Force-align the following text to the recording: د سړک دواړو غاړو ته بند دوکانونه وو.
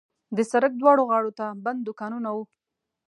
د 0.35 0.39
سړک 0.51 0.71
دواړو 0.77 1.03
غاړو 1.09 1.31
ته 1.39 1.45
بند 1.63 1.79
دوکانونه 1.87 2.29
وو. 2.35 2.43